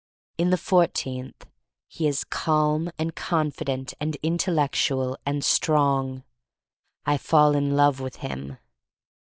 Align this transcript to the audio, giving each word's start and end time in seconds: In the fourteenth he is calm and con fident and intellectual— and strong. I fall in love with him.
In 0.39 0.49
the 0.49 0.57
fourteenth 0.57 1.45
he 1.87 2.07
is 2.07 2.23
calm 2.23 2.89
and 2.97 3.15
con 3.15 3.51
fident 3.51 3.93
and 3.99 4.17
intellectual— 4.23 5.15
and 5.27 5.43
strong. 5.45 6.23
I 7.05 7.17
fall 7.19 7.55
in 7.55 7.75
love 7.75 7.99
with 7.99 8.15
him. 8.15 8.57